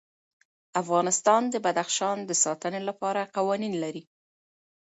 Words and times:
افغانستان 0.81 1.41
د 1.49 1.55
بدخشان 1.65 2.17
د 2.25 2.31
ساتنې 2.43 2.81
لپاره 2.89 3.29
قوانین 3.35 3.73
لري. 3.83 4.03